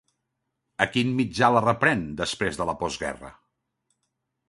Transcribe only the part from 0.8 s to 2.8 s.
A quin mitjà la reprèn, després de la